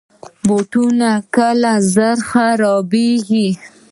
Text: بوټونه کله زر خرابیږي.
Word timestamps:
بوټونه 0.47 1.09
کله 1.35 1.71
زر 1.93 2.15
خرابیږي. 2.29 3.47